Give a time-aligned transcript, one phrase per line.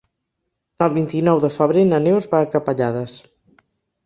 [0.85, 3.15] El vint-i-nou de febrer na Neus va a Capellades.